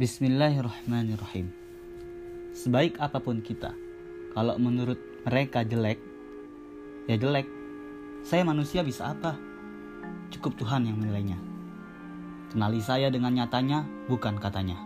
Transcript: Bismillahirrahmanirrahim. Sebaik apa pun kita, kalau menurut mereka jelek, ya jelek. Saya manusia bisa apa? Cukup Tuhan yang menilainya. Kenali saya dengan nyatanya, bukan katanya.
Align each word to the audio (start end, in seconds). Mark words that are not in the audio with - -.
Bismillahirrahmanirrahim. 0.00 1.52
Sebaik 2.56 2.96
apa 3.04 3.20
pun 3.20 3.44
kita, 3.44 3.76
kalau 4.32 4.56
menurut 4.56 4.96
mereka 5.28 5.60
jelek, 5.60 6.00
ya 7.04 7.20
jelek. 7.20 7.44
Saya 8.24 8.40
manusia 8.48 8.80
bisa 8.80 9.12
apa? 9.12 9.36
Cukup 10.32 10.56
Tuhan 10.56 10.88
yang 10.88 10.96
menilainya. 10.96 11.36
Kenali 12.48 12.80
saya 12.80 13.12
dengan 13.12 13.36
nyatanya, 13.36 13.84
bukan 14.08 14.40
katanya. 14.40 14.80